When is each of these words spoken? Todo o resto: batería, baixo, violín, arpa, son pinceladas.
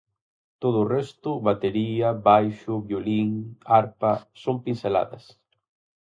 Todo 0.61 0.77
o 0.81 0.89
resto: 0.97 1.29
batería, 1.47 2.07
baixo, 2.29 2.73
violín, 2.89 3.29
arpa, 3.81 4.13
son 4.43 4.55
pinceladas. 4.65 5.23